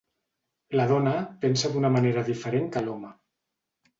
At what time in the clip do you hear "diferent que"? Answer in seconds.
2.31-2.83